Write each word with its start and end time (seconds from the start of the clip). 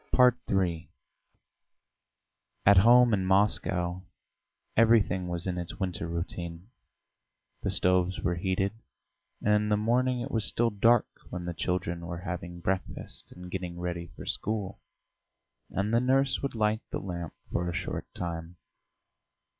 III 0.49 0.89
At 2.65 2.77
home 2.77 3.13
in 3.13 3.23
Moscow 3.23 4.01
everything 4.75 5.27
was 5.27 5.45
in 5.45 5.59
its 5.59 5.79
winter 5.79 6.07
routine; 6.07 6.71
the 7.61 7.69
stoves 7.69 8.19
were 8.19 8.33
heated, 8.33 8.73
and 9.45 9.53
in 9.53 9.69
the 9.69 9.77
morning 9.77 10.19
it 10.21 10.31
was 10.31 10.43
still 10.43 10.71
dark 10.71 11.05
when 11.29 11.45
the 11.45 11.53
children 11.53 12.03
were 12.07 12.21
having 12.21 12.61
breakfast 12.61 13.31
and 13.33 13.51
getting 13.51 13.79
ready 13.79 14.07
for 14.15 14.25
school, 14.25 14.81
and 15.69 15.93
the 15.93 16.01
nurse 16.01 16.41
would 16.41 16.55
light 16.55 16.81
the 16.89 16.97
lamp 16.97 17.35
for 17.51 17.69
a 17.69 17.73
short 17.75 18.07
time. 18.15 18.55